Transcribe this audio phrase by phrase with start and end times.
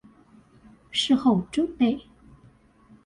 [0.89, 1.99] 事後準備